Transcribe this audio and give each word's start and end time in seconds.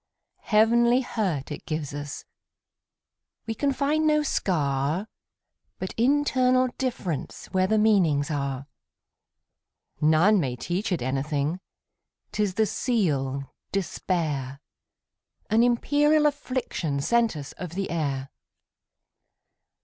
Heavenly 0.49 1.01
hurt 1.01 1.51
it 1.51 1.67
gives 1.67 1.93
us; 1.93 2.25
We 3.45 3.53
can 3.53 3.71
find 3.71 4.07
no 4.07 4.23
scar, 4.23 5.07
But 5.77 5.93
internal 5.95 6.69
differenceWhere 6.69 7.69
the 7.69 7.77
meanings 7.77 8.31
are. 8.31 8.65
None 10.01 10.39
may 10.39 10.55
teach 10.55 10.91
it 10.91 11.03
anything,'T 11.03 12.39
is 12.41 12.55
the 12.55 12.65
seal, 12.65 13.53
despair,—An 13.71 15.61
imperial 15.61 16.23
afflictionSent 16.23 17.35
us 17.35 17.51
of 17.59 17.75
the 17.75 17.91
air. 17.91 18.31